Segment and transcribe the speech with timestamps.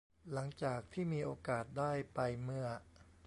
[0.31, 2.67] หลังจากที่มีโอกาสได้ไปเมื่อ